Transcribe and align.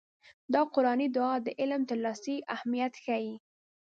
دا 0.53 0.61
قرآني 0.73 1.07
دعا 1.15 1.35
د 1.45 1.47
علم 1.59 1.81
ترلاسي 1.89 2.35
اهميت 2.55 2.93
ښيي. 3.03 3.33